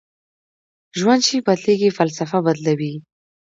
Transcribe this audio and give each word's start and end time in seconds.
ژوند 0.99 1.21
چې 1.27 1.35
بدلېږي 1.47 1.89
فلسفه 1.97 2.37
بدلوي 2.45 2.93